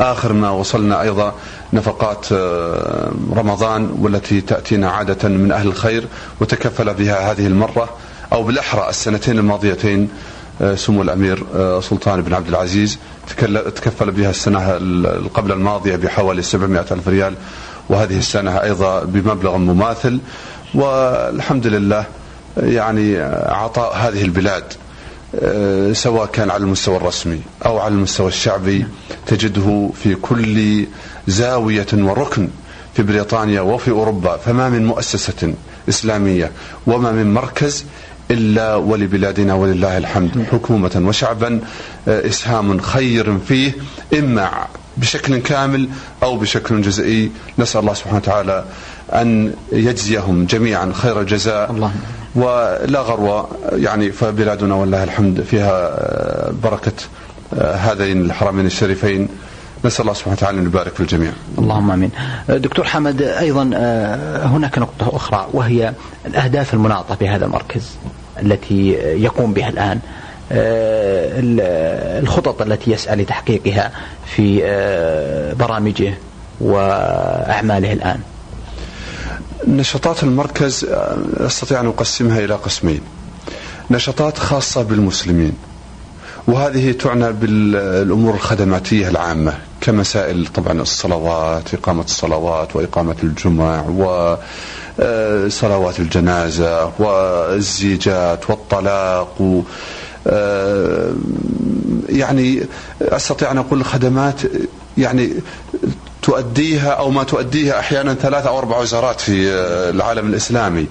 [0.00, 1.34] آخر ما وصلنا أيضا
[1.72, 6.06] نفقات آه، رمضان والتي تأتينا عادة من أهل الخير
[6.40, 7.88] وتكفل بها هذه المرة
[8.32, 10.08] أو بالأحرى السنتين الماضيتين
[10.62, 12.98] آه، سمو الأمير آه، سلطان بن عبد العزيز
[13.76, 14.72] تكفل بها السنة
[15.34, 17.34] قبل الماضية بحوالي 700 ألف ريال
[17.88, 20.20] وهذه السنة أيضا بمبلغ مماثل
[20.74, 22.04] والحمد لله
[22.56, 24.64] يعني عطاء هذه البلاد.
[25.92, 28.86] سواء كان على المستوى الرسمي أو على المستوى الشعبي
[29.26, 30.84] تجده في كل
[31.26, 32.48] زاوية وركن
[32.94, 35.54] في بريطانيا وفي أوروبا فما من مؤسسة
[35.88, 36.50] إسلامية
[36.86, 37.84] وما من مركز
[38.30, 41.60] إلا ولبلادنا ولله الحمد حكومة وشعبا
[42.08, 43.72] آه، إسهام خير فيه
[44.18, 44.50] إما
[44.96, 45.88] بشكل كامل
[46.22, 48.64] أو بشكل جزئي نسأل الله سبحانه وتعالى
[49.12, 51.92] أن يجزيهم جميعا خير الجزاء الله.
[52.34, 56.92] ولا غرو يعني فبلادنا والله الحمد فيها آه، بركة
[57.54, 59.28] آه، هذين الحرمين الشريفين.
[59.84, 61.32] نسأل الله سبحانه وتعالى أن يبارك في الجميع.
[61.58, 62.10] اللهم آمين.
[62.48, 65.92] دكتور حمد أيضا آه، هناك نقطة أخرى وهي
[66.26, 67.90] الأهداف المناطة بهذا المركز
[68.42, 69.98] التي يقوم بها الآن
[72.22, 73.90] الخطط التي يسعى لتحقيقها
[74.26, 74.60] في
[75.58, 76.14] برامجه
[76.60, 78.20] وأعماله الآن.
[79.68, 83.00] نشاطات المركز آه، أستطيع أن أقسمها إلى قسمين.
[83.90, 85.52] نشاطات خاصة بالمسلمين.
[86.46, 94.36] وهذه تعنى بالأمور الخدماتية العامة كمسائل طبعا الصلوات، إقامة الصلوات وإقامة الجمع و
[95.00, 99.62] آه، صلوات الجنازة والزيجات والطلاق و
[100.26, 101.12] آه،
[102.08, 102.62] يعني
[103.02, 104.40] أستطيع أن أقول خدمات
[104.98, 105.32] يعني
[106.22, 110.86] تؤديها أو ما تؤديها أحيانا ثلاث أو أربع وزارات في آه، العالم الإسلامي.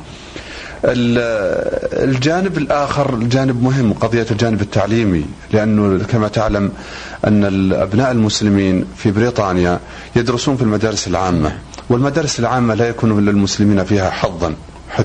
[0.85, 6.71] الجانب الآخر جانب مهم قضية الجانب التعليمي لأنه كما تعلم
[7.27, 9.79] أن ابناء المسلمين في بريطانيا
[10.15, 11.57] يدرسون في المدارس العامة
[11.89, 14.53] والمدارس العامة لا يكون للمسلمين فيها حظا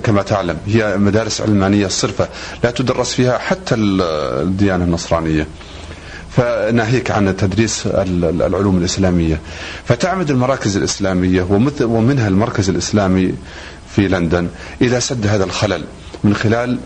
[0.05, 2.29] كما تعلم هي مدارس علمانية صرفة
[2.65, 5.47] لا تدرس فيها حتى الديانة النصرانية.
[6.37, 9.40] فناهيك عن تدريس العلوم الإسلامية.
[9.85, 11.42] فتعمد المراكز الإسلامية
[11.81, 13.35] ومنها المركز الإسلامي
[13.97, 14.49] في لندن
[14.83, 15.85] إلى سد هذا الخلل
[16.25, 16.79] من خلال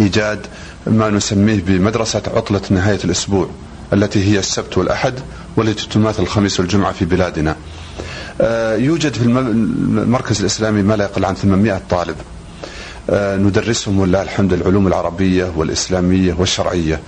[0.00, 0.46] إيجاد
[0.86, 3.48] ما نسميه بمدرسة عطلة نهاية الأسبوع
[3.92, 5.14] التي هي السبت والأحد
[5.56, 7.56] والتي تماثل الخميس والجمعة في بلادنا.
[8.40, 12.16] آه، يوجد في المركز الإسلامي ما لا يقل عن 800 طالب.
[13.10, 17.00] آه، ندرسهم ولله الحمد العلوم العربية والإسلامية والشرعية.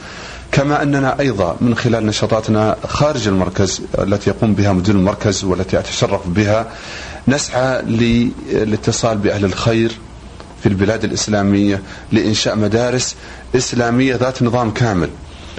[0.53, 6.29] كما أننا أيضا من خلال نشاطاتنا خارج المركز التي يقوم بها مدير المركز والتي أتشرف
[6.29, 6.67] بها
[7.29, 9.93] نسعى للاتصال بأهل الخير
[10.63, 13.17] في البلاد الإسلامية لإنشاء مدارس
[13.57, 15.09] إسلامية ذات نظام كامل.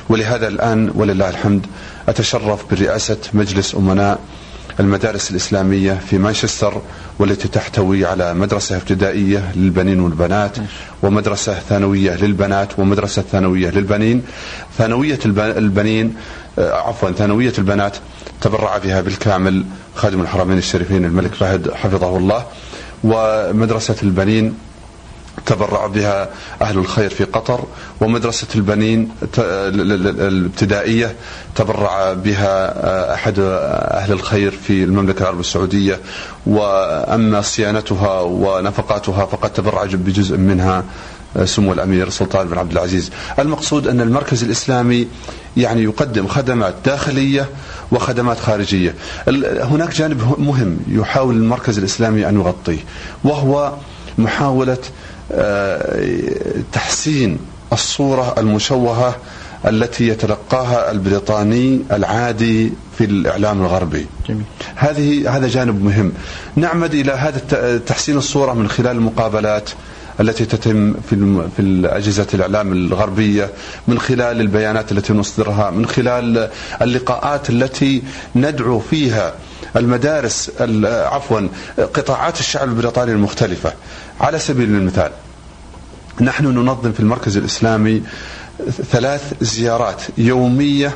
[0.09, 1.65] ولهذا الآن ولله الحمد
[2.09, 4.19] أتشرف برئاسة مجلس أمناء
[4.79, 6.81] المدارس الإسلامية في مانشستر
[7.19, 10.57] والتي تحتوي على مدرسة ابتدائية للبنين والبنات
[11.03, 14.21] ومدرسة ثانوية للبنات ومدرسة ثانوية للبنين.
[14.77, 16.15] ثانوية البنين
[16.59, 17.97] آه، عفوا ثانوية البنات
[18.41, 22.45] تبرع بها بالكامل خادم الحرمين الشريفين الملك فهد حفظه الله
[23.03, 24.53] ومدرسة البنين
[25.45, 26.29] تبرع بها
[26.61, 27.63] أهل الخير في قطر
[28.01, 31.15] ومدرسة البنين الابتدائية
[31.55, 35.99] تبرع بها أحد أهل الخير في المملكة العربية السعودية
[36.45, 40.83] وأما صيانتها ونفقاتها فقد تبرع بجزء منها
[41.45, 43.11] سمو الأمير سلطان بن عبد العزيز.
[43.39, 45.07] المقصود أن المركز الإسلامي
[45.57, 47.49] يعني يقدم خدمات داخلية
[47.91, 48.95] وخدمات خارجية.
[49.61, 52.79] هناك جانب مهم يحاول المركز الإسلامي أن يغطيه
[53.23, 53.73] وهو
[54.17, 54.77] محاولة
[56.71, 57.39] تحسين
[57.73, 59.15] الصورة المشوهة
[59.67, 64.43] التي يتلقاها البريطاني العادي في الإعلام الغربي جميل.
[64.75, 66.11] هذه هذا جانب مهم
[66.55, 69.69] نعمد إلى هذا تحسين الصورة من خلال المقابلات
[70.19, 71.15] التي تتم في
[71.57, 73.49] في اجهزه الإعلام الغربية
[73.87, 76.49] من خلال البيانات التي نصدرها من خلال
[76.81, 78.03] اللقاءات التي
[78.35, 79.33] ندعو فيها
[79.75, 80.51] المدارس
[80.85, 83.73] عفوا قطاعات الشعب البريطاني المختلفة
[84.21, 85.11] على سبيل المثال
[86.21, 88.03] نحن ننظم في المركز الإسلامي
[88.91, 90.95] ثلاث زيارات يومية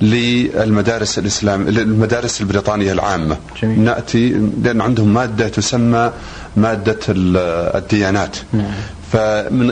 [0.00, 3.80] للمدارس الاسلام المدارس البريطانية العامة جميل.
[3.80, 4.28] نأتي
[4.62, 6.12] لأن عندهم مادة تسمى
[6.56, 8.70] مادة الديانات نعم.
[9.12, 9.66] فمن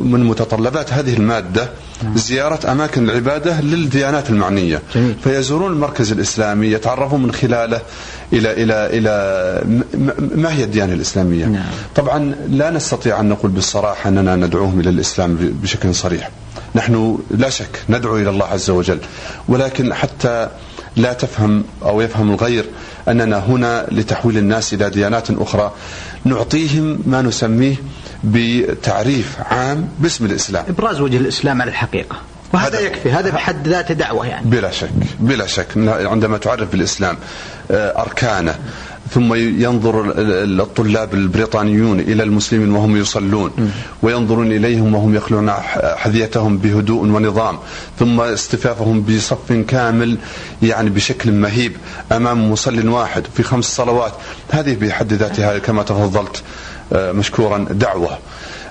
[0.00, 1.70] من متطلبات هذه المادة
[2.02, 2.16] نعم.
[2.16, 5.14] زيارة أماكن العبادة للديانات المعنية جميل.
[5.24, 7.80] فيزورون المركز الإسلامي يتعرفون من خلاله
[8.32, 9.62] إلى إلى إلى
[10.18, 11.64] ما هي الديانة الإسلامية نعم.
[11.94, 16.30] طبعا لا نستطيع أن نقول بالصراحة أننا ندعوهم إلى الإسلام بشكل صريح
[16.74, 18.98] نحن لا شك ندعو إلى الله عز وجل
[19.48, 20.48] ولكن حتى
[20.96, 22.64] لا تفهم أو يفهم الغير
[23.08, 25.72] أننا هنا لتحويل الناس إلى ديانات أخرى.
[26.24, 27.76] نعطيهم ما نسميه
[28.24, 30.64] بتعريف عام باسم الإسلام.
[30.68, 32.16] إبراز وجه الإسلام على الحقيقة.
[32.54, 34.50] وهذا يكفي هذا بحد ذاته دعوة يعني.
[34.50, 35.66] بلا شك بلا شك.
[35.86, 37.16] عندما تعرف بالإسلام
[37.70, 38.54] آه، أركانه
[39.10, 45.50] ثم ينظر الطلاب البريطانيون إلى المسلمين وهم يصلون وينظرون إليهم وهم يخلعون
[45.96, 47.58] حذيتهم بهدوء ونظام
[47.98, 50.18] ثم اصطفافهم بصف كامل
[50.62, 51.72] يعني بشكل مهيب
[52.12, 54.12] أمام مصل واحد في خمس صلوات.
[54.50, 56.42] هذه بحد ذاتها كما تفضلت
[56.92, 58.18] آه، مشكورا دعوة.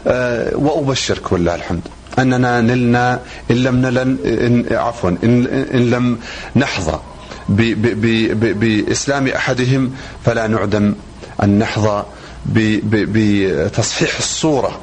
[0.08, 1.82] آه، وأبشرك والله الحمد
[2.20, 3.20] أننا نلنا
[3.52, 6.18] إن لم نلن إن عفوا إن, إن لم
[6.56, 7.00] نحظى
[7.50, 9.92] بإسلام أحدهم
[10.26, 10.96] فلا نعدم
[11.44, 12.04] أن نحظى
[12.46, 14.80] بتصحيح الصورة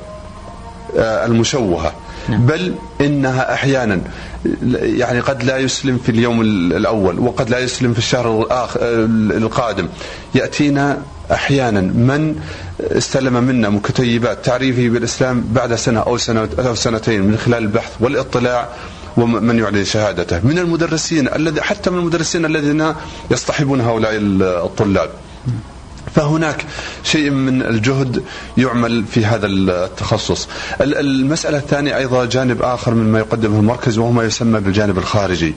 [0.98, 1.92] آه، المشوهة
[2.28, 2.46] نعم.
[2.46, 4.00] بل إنها أحيانا
[4.72, 8.46] يعني قد لا يسلم في اليوم الأول وقد لا يسلم في الشهر
[9.36, 9.88] القادم
[10.34, 12.36] يأتينا أحيانا من
[12.80, 18.68] استلم منا مكتيبات تعريفه بالإسلام بعد سنة أو سنة أو سنتين من خلال البحث والاطلاع
[19.16, 20.40] ومن يعلن شهادته.
[20.46, 22.94] من المدرسين الذي حتى من المدرسين الذين
[23.30, 24.16] يصطحبون هؤلاء
[24.66, 25.10] الطلاب.
[26.14, 26.64] فهناك
[27.04, 28.22] شيء من الجهد
[28.58, 30.48] يعمل في هذا التخصص.
[30.80, 35.54] المسألة الثانية أيضا جانب آخر مما يقدمه المركز وهو ما يسمى بالجانب الخارجي.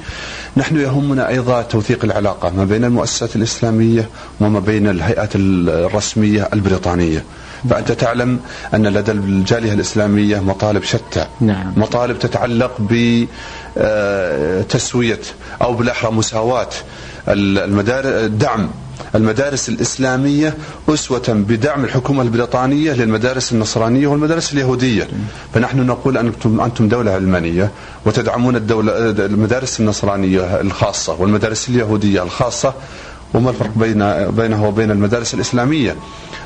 [0.58, 7.24] نحن يهمنا أيضا توثيق العلاقة ما بين المؤسسات الإسلامية وما بين الهيئات الرسمية البريطانية.
[7.70, 8.40] فأنت تعلم
[8.74, 11.26] أن لدى الجالية الإسلامية مطالب شتى.
[11.42, 11.74] نعم.
[11.78, 12.72] مطالب تتعلق
[13.78, 15.20] بتسوية
[15.62, 16.70] أو بالأحرى مساواة
[17.28, 18.70] المدارس دعم
[19.16, 20.54] المدارس الإسلامية
[20.90, 25.08] أسوة بدعم الحكومة البريطانية للمدارس النصرانية والمدارس اليهودية.
[25.54, 27.72] فنحن نقول أنتم, أنتم دولة علمانية
[28.06, 28.92] وتدعمون الدولة
[29.26, 32.74] المدارس النصرانية الخاصة والمدارس اليهودية الخاصة.
[33.34, 35.96] وما الفرق بين بينها وبين المدارس الإسلامية؟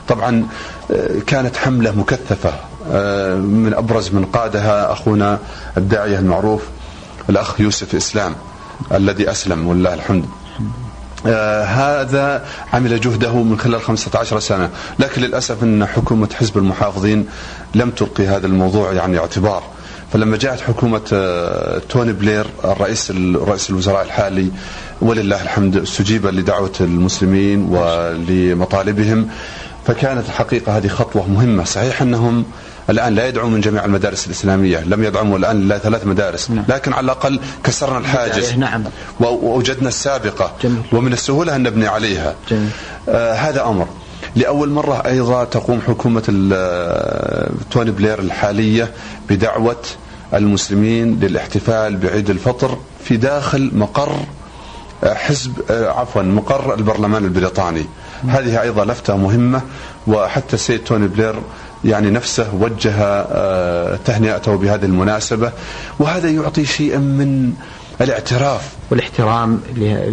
[0.09, 0.47] طبعا
[0.91, 2.53] آه، كانت حملة مكثفة
[2.91, 5.39] آه، من أبرز من قادها أخونا
[5.77, 6.61] الداعية المعروف
[7.29, 8.35] الأخ يوسف إسلام
[8.93, 10.25] الذي أسلم ولله الحمد.
[11.27, 14.69] آه هذا عمل جهده من خلال 15 سنة
[14.99, 17.25] لكن للأسف أن حكومة حزب المحافظين
[17.75, 19.63] لم تلقي هذا الموضوع يعني اعتبار.
[20.13, 24.49] فلما جاءت حكومة آه توني بلير الرئيس رئيس الوزراء الحالي
[25.01, 29.27] ولله الحمد استجيب لدعوة المسلمين ولمطالبهم.
[29.89, 32.45] فكانت الحقيقة هذه خطوة مهمة صحيح أنهم
[32.89, 36.65] الآن لا يدعون من جميع المدارس الإسلامية لم يدعموا الآن إلا ثلاث مدارس نعم.
[36.67, 38.83] لكن على الأقل كسرنا الحاجز نعم.
[39.19, 40.81] ووجدنا السابقة جميل.
[40.91, 42.69] ومن السهولة أن نبني عليها جميل.
[43.09, 43.87] آه هذا أمر
[44.35, 48.91] لأول مرة أيضا تقوم حكومة آه، توني بلير الحالية
[49.29, 49.81] بدعوة
[50.33, 54.15] المسلمين للاحتفال بعيد الفطر في داخل مقر
[55.03, 57.85] آه، حزب آه، عفوا مقر البرلمان البريطاني
[58.27, 59.61] هذه أيضا لفتة مهمة
[60.07, 61.35] وحتى السيد توني بلير
[61.85, 65.51] يعني نفسه وجه آه، تهنئته بهذه المناسبة
[65.99, 67.53] وهذا يعطي شيئا من
[68.01, 69.61] الاعتراف والاحترام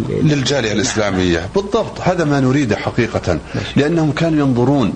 [0.09, 1.49] للجالية الإسلامية.
[1.55, 3.39] بالضبط هذا ما نريده حقيقة
[3.75, 4.93] لأنهم كانوا ينظرون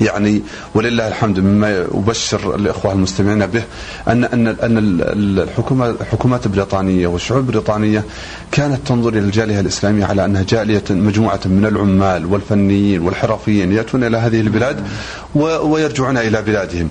[0.00, 0.42] يعني
[0.74, 3.62] ولله الحمد مما أبشر الإخوة المستمعين به
[4.08, 5.00] أن أن أن
[5.38, 8.04] الحكومة الحكومات البريطانية والشعوب البريطانية
[8.52, 14.16] كانت تنظر إلى الجالية الإسلامية على أنها جالية مجموعة من العمال والفنيين والحرفيين يأتون إلى
[14.16, 14.86] هذه البلاد
[15.34, 16.90] ويرجعون إلى بلادهم.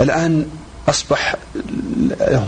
[0.00, 0.46] الآن
[0.88, 1.36] أصبح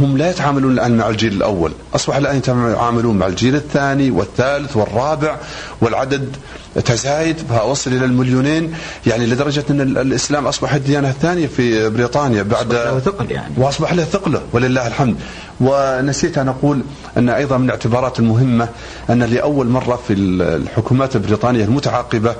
[0.00, 1.72] هم لا يتعاملون الآن مع الجيل الأول.
[1.94, 5.36] أصبح الآن يتعاملون مع الجيل الثاني والثالث والرابع
[5.80, 6.36] والعدد
[6.84, 8.74] تزايد وصل إلى المليونين.
[9.06, 13.54] يعني لدرجة أن الإسلام أصبح الديانة الثانية في بريطانيا بعد أصبح له ثقل يعني.
[13.56, 15.16] وأصبح له ثقله ولله الحمد.
[15.60, 16.82] ونسيت أن أقول
[17.16, 18.68] أن أيضا من الاعتبارات المهمة
[19.10, 22.34] أن لأول مرة في الحكومات البريطانية المتعاقبة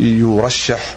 [0.00, 0.96] يرشح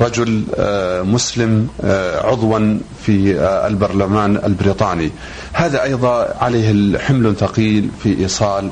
[0.00, 5.10] رجل آه، مسلم آه، عضوا في آه، البرلمان البريطاني.
[5.52, 8.70] هذا أيضا عليه حمل ثقيل في إيصال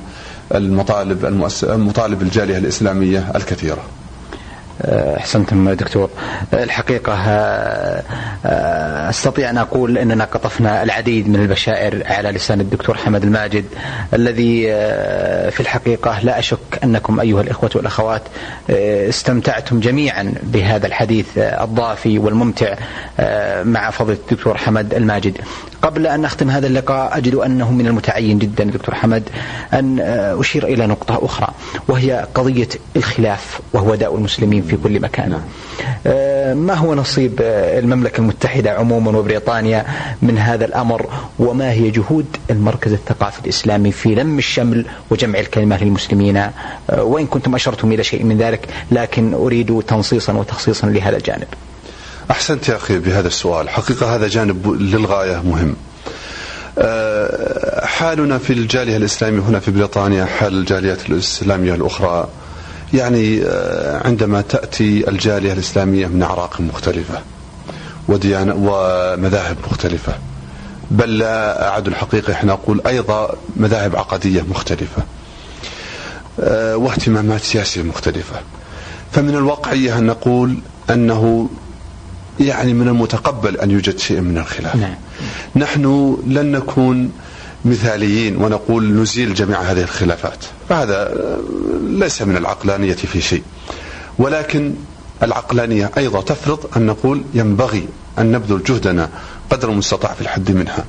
[0.54, 1.26] المطالب
[1.62, 3.82] مطالب الجالية الإسلامية الكثيرة.
[4.84, 6.10] أحسنتم دكتور.
[6.52, 8.02] الحقيقة آه،
[8.46, 13.64] آه، أستطيع أن أقول إننا قطفنا العديد من البشائر على لسان الدكتور حمد الماجد
[14.14, 18.22] الذي آه، في الحقيقة لا أشك أنكم أيها الإخوة والأخوات
[18.70, 22.74] استمتعتم جميعا بهذا الحديث الضافي والممتع
[23.62, 25.38] مع فضيلة الدكتور حمد الماجد.
[25.82, 29.22] قبل أن نختم هذا اللقاء أجد أنه من المتعين جدا دكتور حمد
[29.72, 30.00] أن
[30.40, 31.48] أشير إلى نقطة أخرى
[31.88, 35.30] وهي قضية الخلاف وهو داء المسلمين في كل مكان.
[35.30, 35.40] نعم.
[36.06, 39.86] آه، ما هو نصيب المملكة المتحدة عموما وبريطانيا
[40.22, 41.06] من هذا الأمر
[41.38, 46.50] وما هي جهود المركز الثقافي الإسلامي في لم الشمل وجمع الكلمة للمسلمين؟ آه،
[47.02, 51.48] وإن كنتم أشرتم إلى شيء من ذلك لكن أريد تنصيصا وتخصيصا لهذا الجانب.
[52.30, 53.68] أحسنت يا أخي بهذا السؤال.
[53.68, 55.76] حقيقة هذا جانب للغاية مهم.
[56.78, 62.28] آه، حالنا في الجالية الإسلامية هنا في بريطانيا حال الجاليات الإسلامية الأخرى
[62.94, 67.18] يعني آه، عندما تأتي الجالية الإسلامية من أعراق مختلفة
[68.08, 70.12] وديانة ومذاهب مختلفة.
[70.90, 75.02] بل لا أعد الحقيقة إحنا نقول أيضا مذاهب عقدية مختلفة
[76.40, 78.36] آه، واهتمامات سياسية مختلفة.
[79.12, 80.58] فمن الواقعية أن نقول
[80.90, 81.48] أنه
[82.40, 84.76] يعني من المتقبل أن يوجد شيء من الخلاف.
[84.76, 84.94] نعم.
[85.56, 87.12] نحن لن نكون
[87.64, 90.44] مثاليين ونقول نزيل جميع هذه الخلافات.
[90.68, 91.14] فهذا
[91.82, 93.42] ليس من العقلانية في شيء.
[94.18, 94.74] ولكن
[95.22, 99.08] العقلانية أيضا تفرض أن نقول ينبغي أن نبذل جهدنا
[99.50, 100.84] قدر المستطاع في الحد منها.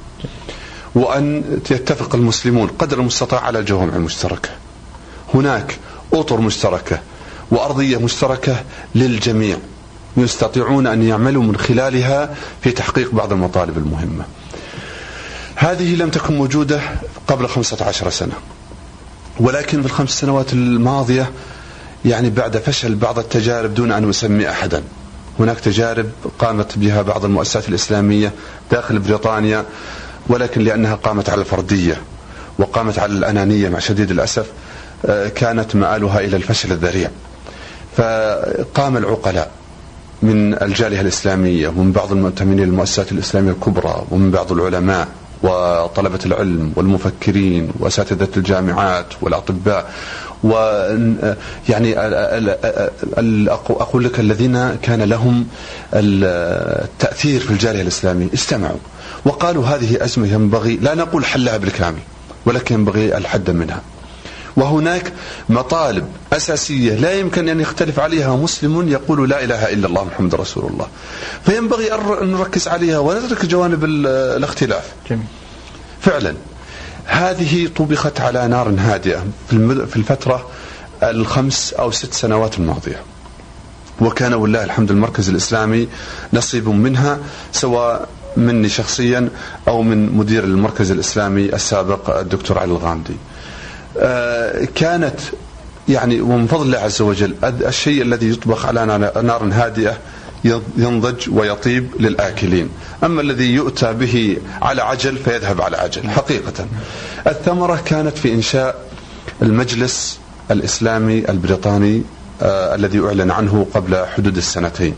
[0.95, 4.49] وأن يتفق المسلمون قدر المستطاع على الجوامع المشتركة.
[5.33, 5.77] هناك
[6.13, 6.99] أطر مشتركة
[7.51, 8.63] وأرضية مشتركة
[8.95, 9.57] للجميع.
[10.17, 14.25] يستطيعون أن يعملوا من خلالها في تحقيق بعض المطالب المهمة.
[15.55, 16.81] هذه لم تكن موجودة
[17.27, 18.33] قبل 15 سنة.
[19.39, 21.31] ولكن في الخمس سنوات الماضية
[22.05, 24.83] يعني بعد فشل بعض التجارب دون أن أسمي أحدا.
[25.39, 28.31] هناك تجارب قامت بها بعض المؤسسات الإسلامية
[28.71, 29.65] داخل بريطانيا
[30.27, 32.01] ولكن لأنها قامت على الفردية
[32.59, 34.45] وقامت على الأنانية مع شديد الأسف
[35.05, 37.09] آه، كانت مآلها إلى الفشل الذريع.
[37.97, 39.51] فقام العقلاء.
[40.21, 45.07] من الجالية الإسلامية ومن بعض المؤتمنين للمؤسسات الإسلامية الكبرى ومن بعض العلماء
[45.43, 49.91] وطلبة العلم والمفكرين وأساتذة الجامعات والأطباء.
[50.43, 50.49] و
[51.69, 51.99] يعني
[53.69, 55.47] أقول لك الذين كان لهم
[55.93, 58.77] التأثير في الجالية الإسلامية استمعوا.
[59.25, 61.99] وقالوا هذه أزمة ينبغي لا نقول حلها بالكامل
[62.45, 63.81] ولكن ينبغي الحد منها.
[64.55, 65.13] وهناك
[65.49, 70.65] مطالب أساسية لا يمكن أن يختلف عليها مسلم يقول لا إله إلا الله محمد رسول
[70.65, 70.87] الله.
[71.45, 74.83] فينبغي أن نركز عليها ونترك جوانب الاختلاف.
[75.09, 75.25] جميل.
[76.01, 76.33] فعلا
[77.05, 80.47] هذه طبخت على نار هادئة في الفترة
[81.03, 83.01] الخمس أو ست سنوات الماضية.
[84.01, 85.87] وكان والله الحمد المركز الإسلامي
[86.33, 87.19] نصيب منها
[87.51, 89.29] سواء مني شخصيا
[89.67, 93.15] أو من مدير المركز الإسلامي السابق الدكتور علي الغامدي
[94.75, 95.19] كانت
[95.89, 98.85] يعني ومن فضل الله عز وجل الشيء الذي يطبخ على
[99.23, 99.97] نار هادئة
[100.77, 102.69] ينضج ويطيب للآكلين.
[103.03, 106.65] أما الذي يؤتى به على عجل فيذهب على عجل حقيقة.
[107.27, 108.75] الثمرة كانت في إنشاء
[109.41, 110.19] المجلس
[110.51, 112.01] الإسلامي البريطاني
[112.41, 114.95] آه الذي أعلن عنه قبل حدود السنتين.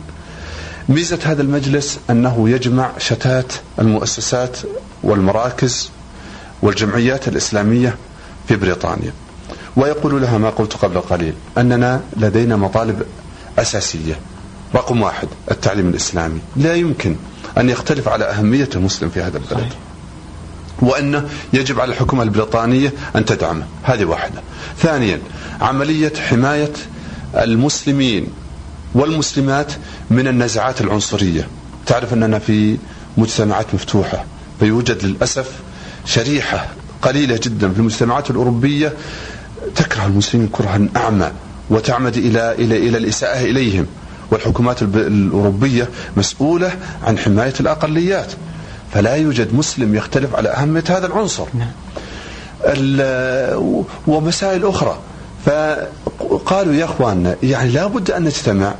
[0.89, 4.57] ميزة هذا المجلس أنه يجمع شتات المؤسسات
[5.03, 5.91] والمراكز
[6.61, 7.95] والجمعيات الإسلامية
[8.47, 9.13] في بريطانيا.
[9.75, 13.03] ويقول لها ما قلت قبل قليل أننا لدينا مطالب
[13.59, 14.19] أساسية.
[14.75, 16.39] رقم واحد التعليم الإسلامي.
[16.55, 17.15] لا يمكن
[17.57, 19.73] أن يختلف على أهمية المسلم في هذا البلد.
[20.81, 24.41] وأنه يجب على الحكومة البريطانية أن تدعمه هذه واحدة.
[24.77, 25.21] ثانيا
[25.61, 26.73] عملية حماية
[27.35, 28.27] المسلمين
[28.93, 29.71] والمسلمات
[30.09, 31.47] من النزعات العنصرية.
[31.85, 32.77] تعرف أننا في
[33.17, 34.25] مجتمعات مفتوحة
[34.59, 35.51] فيوجد للأسف
[36.05, 36.67] شريحة
[37.05, 38.93] قليلة جدا في المجتمعات الأوروبية
[39.75, 41.31] تكره المسلمين كرها أعمى
[41.69, 43.85] وتعمد إلى إلى إلى الإساءة إليهم.
[44.31, 46.71] والحكومات الأوروبية مسؤولة
[47.03, 48.31] عن حماية الأقليات.
[48.93, 51.45] فلا يوجد مسلم يختلف على أهمية هذا العنصر.
[51.53, 51.71] نعم.
[54.07, 54.97] ومسائل أخرى.
[55.45, 58.73] فقالوا يا أخواننا يعني لا بد أن نجتمع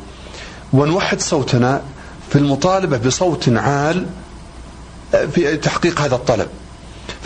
[0.74, 1.82] ونوحد صوتنا
[2.30, 4.06] في المطالبة بصوت عال
[5.12, 6.48] في تحقيق هذا الطلب.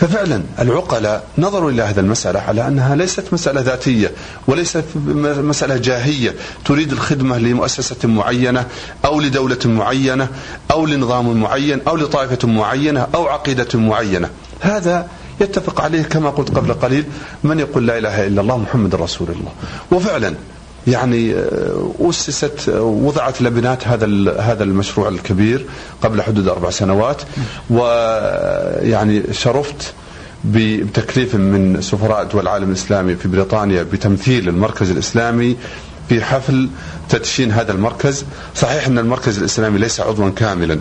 [0.00, 4.12] ففعلا العقلاء نظروا إلى هذه المسألة على أنها ليست مسألة ذاتية
[4.46, 6.34] وليست مسألة جاهية
[6.64, 8.66] تريد الخدمة لمؤسسة معينة
[9.04, 10.28] أو لدولة معينة
[10.70, 14.30] أو لنظام معين أو لطائفة معينة أو عقيدة معينة.
[14.60, 15.08] هذا
[15.40, 17.04] يتفق عليه كما قلت قبل قليل
[17.44, 19.52] من يقول لا إله إلا الله محمد رسول الله.
[19.92, 20.34] وفعلا
[20.86, 24.06] يعني آه، أسست آه، وضعت لبنات هذا
[24.40, 25.66] هذا المشروع الكبير
[26.02, 27.22] قبل حدود أربع سنوات
[27.70, 29.92] ويعني شرفت
[30.44, 35.56] بتكليف من سفراء دول العالم الإسلامي في بريطانيا بتمثيل المركز الإسلامي
[36.08, 36.68] في حفل
[37.08, 38.24] تدشين هذا المركز.
[38.56, 40.80] صحيح أن المركز الإسلامي ليس عضوا كاملا.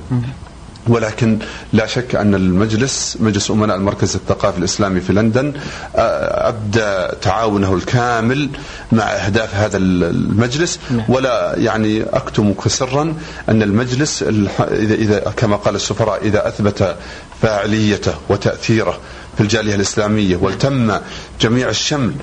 [0.88, 1.40] ولكن
[1.74, 5.54] لا شك أن المجلس مجلس أمناء المركز الثقافي الإسلامي في لندن
[5.96, 8.50] أبدى تعاونه الكامل
[8.92, 11.04] مع أهداف هذا المجلس نعم.
[11.10, 13.16] ولا يعني أكتم سرا
[13.50, 16.96] أن المجلس إذا, إذا كما قال السفراء إذا أثبت
[17.42, 19.00] فاعليته وتأثيره
[19.38, 20.92] في الجالية الإسلامية والتم
[21.42, 22.14] جميع الشمل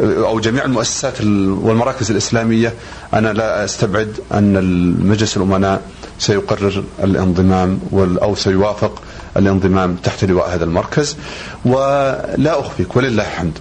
[0.00, 2.74] أو جميع المؤسسات والمراكز الإسلامية
[3.14, 5.82] أنا لا أستبعد أن المجلس الأمناء
[6.20, 7.80] سيقرر الانضمام
[8.22, 9.02] أو سيوافق
[9.36, 11.16] الانضمام تحت لواء هذا المركز.
[11.64, 13.58] ولا أخفيك ولله الحمد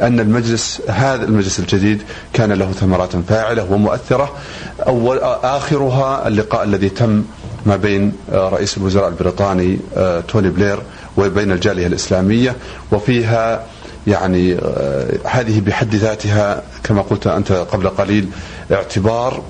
[0.00, 2.02] أن المجلس هذا المجلس الجديد
[2.32, 4.32] كان له ثمرات فاعلة ومؤثرة.
[4.86, 7.24] أول آخرها اللقاء الذي تم
[7.66, 10.78] ما بين رئيس الوزراء البريطاني آه، توني بلير
[11.16, 12.56] وبين الجالية الإسلامية.
[12.92, 13.64] وفيها
[14.06, 18.28] يعني آه، هذه بحد ذاتها كما قلت أنت قبل قليل
[18.72, 19.42] اعتبار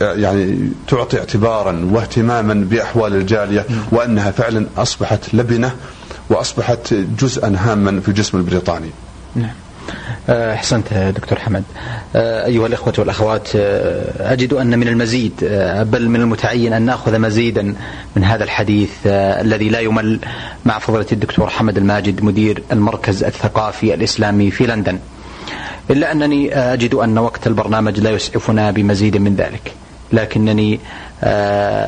[0.00, 5.72] يعني تعطي اعتبارا واهتماما بأحوال الجالية وأنها فعلا أصبحت لبنة
[6.30, 8.90] وأصبحت جزءا هاما في الجسم البريطاني.
[9.34, 9.54] نعم.
[10.28, 11.64] آه، أحسنت دكتور حمد
[12.16, 15.32] آه، أيها الإخوة والأخوات آه، أجد أن من المزيد
[15.82, 17.74] بل من المتعين أن نأخذ مزيدا
[18.16, 20.20] من هذا الحديث الذي لا يمل
[20.64, 24.98] مع فضيله الدكتور حمد الماجد مدير المركز الثقافي الإسلامي في لندن
[25.90, 29.72] إلا أنني أجد أن وقت البرنامج لا يسعفنا بمزيد من ذلك.
[30.12, 30.80] لكنني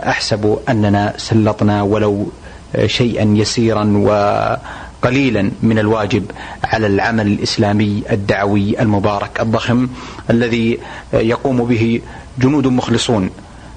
[0.09, 2.27] أحسب أننا سلطنا ولو
[2.87, 4.11] شيئا يسيرا و
[5.03, 6.25] قليلا من الواجب
[6.65, 9.89] على العمل الإسلامي الدعوي المبارك الضخم
[10.31, 10.79] الذي
[11.13, 12.01] يقوم به
[12.39, 13.31] جنود مخلصون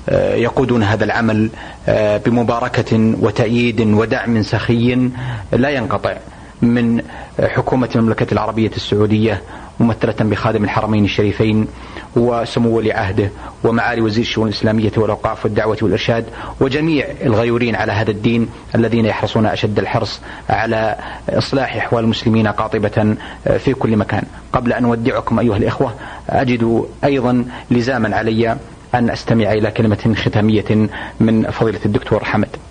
[0.09, 1.49] آه، يقودون هذا العمل
[1.87, 5.09] آه، بمباركة وتأييد ودعم سخي
[5.51, 6.17] لا ينقطع
[6.61, 7.01] من
[7.43, 9.41] حكومة المملكة العربية السعودية
[9.81, 11.67] ممثلة بخادم الحرمين الشريفين
[12.15, 13.29] وسمو ولي عهده
[13.63, 16.25] ومعالي وزير الشؤون الإسلامية والأوقاف والدعوة والإرشاد
[16.59, 20.95] وجميع الغيورين على هذا الدين الذين يحرصون أشد الحرص على
[21.29, 23.15] إصلاح أحوال المسلمين قاطبة
[23.57, 24.23] في كل مكان.
[24.53, 25.93] قبل أن أودعكم أيها الإخوة
[26.29, 28.57] أجد أيضا لزاما علي
[28.95, 32.49] أن أستمع إلى كلمة ختامية من فضيلة الدكتور حمد.
[32.49, 32.70] آه،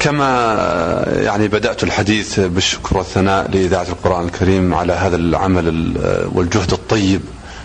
[0.00, 5.94] كما يعني بدأت الحديث بالشكر والثناء لإذاعة القرآن الكريم على هذا العمل
[6.34, 7.20] والجهد الطيب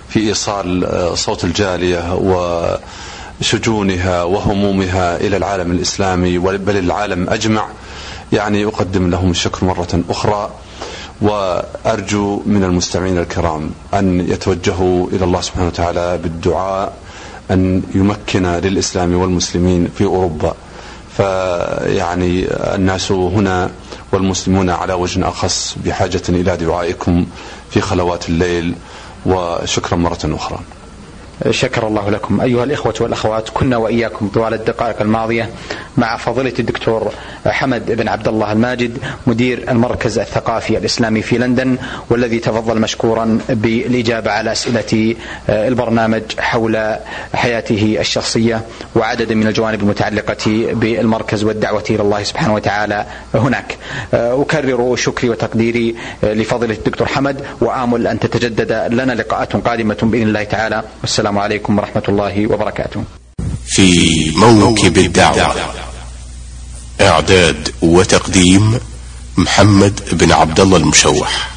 [0.10, 2.14] في إيصال آه، صوت الجالية
[3.42, 7.68] وشجونها وهمومها إلى العالم الإسلامي بل العالم أجمع.
[8.34, 10.50] يعني أقدم لهم الشكر مرة أخرى
[11.22, 16.94] وأرجو من المستمعين الكرام أن يتوجهوا إلى الله سبحانه وتعالى بالدعاء
[17.52, 20.56] أن يمكن للإسلام والمسلمين في أوروبا.
[21.18, 22.46] فيعني
[22.76, 23.72] الناس هنا
[24.12, 27.26] والمسلمون على وجه أخص بحاجة إلى دعائكم
[27.72, 28.76] في خلوات الليل
[29.26, 30.60] وشكرا مرة أخرى.
[31.50, 32.42] شكر الله لكم.
[32.42, 35.50] أيها الإخوة والأخوات كنا وإياكم طوال الدقائق الماضية
[35.98, 37.12] مع فضيلة الدكتور
[37.48, 41.78] حمد بن عبد الله الماجد مدير المركز الثقافي الإسلامي في لندن
[42.10, 45.16] والذي تفضل مشكورا بالإجابة على أسئلة
[45.50, 46.96] آه، البرنامج حول
[47.34, 48.62] حياته الشخصية
[48.96, 53.78] وعدد من الجوانب المتعلقة بالمركز والدعوة إلى الله سبحانه وتعالى هناك.
[54.14, 60.28] آه، أكرر شكري وتقديري آه، لفضيلة الدكتور حمد وآمل أن تتجدد لنا لقاءات قادمة بإذن
[60.28, 60.84] الله تعالى.
[61.26, 63.04] والسلام عليكم ورحمة الله وبركاته.
[63.68, 65.56] في موكب الدعوة
[67.02, 68.80] إعداد وتقديم
[69.38, 71.55] محمد بن عبد الله المشوح.